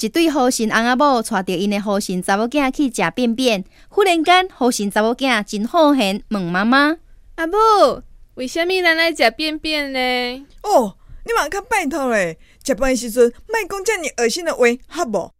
[0.00, 6.96] 一对好心阿阿某带着因的好心查某囝去食便便，忽然间好心查某囝真好闲，问妈妈
[7.36, 8.02] ：“阿母，
[8.34, 10.96] 为什么咱来食便便呢？”哦，
[11.26, 15.30] 你嘛较拜托嘞，食饭的时阵莫讲遮尔恶心的话，好无？